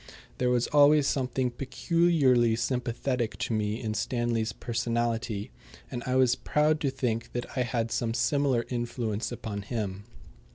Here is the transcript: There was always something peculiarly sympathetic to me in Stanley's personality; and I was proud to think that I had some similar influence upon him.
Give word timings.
There 0.39 0.49
was 0.49 0.65
always 0.65 1.05
something 1.07 1.51
peculiarly 1.51 2.55
sympathetic 2.55 3.37
to 3.37 3.53
me 3.53 3.79
in 3.79 3.93
Stanley's 3.93 4.51
personality; 4.51 5.51
and 5.91 6.01
I 6.07 6.15
was 6.15 6.33
proud 6.35 6.79
to 6.79 6.89
think 6.89 7.33
that 7.33 7.45
I 7.55 7.61
had 7.61 7.91
some 7.91 8.15
similar 8.15 8.65
influence 8.69 9.31
upon 9.31 9.61
him. 9.61 10.05